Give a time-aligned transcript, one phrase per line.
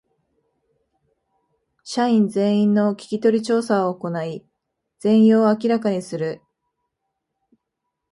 [1.83, 4.43] 社員全員の聞き取り調査を行い
[4.97, 6.41] 全容を明らかにする